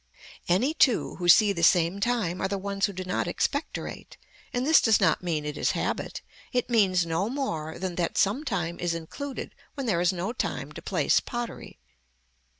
Any 0.49 0.73
two 0.73 1.17
who 1.17 1.29
see 1.29 1.53
the 1.53 1.61
same 1.61 1.99
time 1.99 2.41
are 2.41 2.47
the 2.47 2.57
ones 2.57 2.87
who 2.87 2.91
do 2.91 3.03
not 3.03 3.27
expectorate 3.27 4.17
and 4.51 4.65
this 4.65 4.81
does 4.81 4.99
not 4.99 5.21
mean 5.21 5.45
it 5.45 5.59
is 5.59 5.73
habit, 5.77 6.23
it 6.51 6.71
means 6.71 7.05
no 7.05 7.29
more 7.29 7.77
than 7.77 7.93
that 7.97 8.17
sometime 8.17 8.79
is 8.79 8.95
included 8.95 9.53
when 9.75 9.85
there 9.85 10.01
is 10.01 10.11
no 10.11 10.33
time 10.33 10.71
to 10.71 10.81
place 10.81 11.19
pottery. 11.19 11.77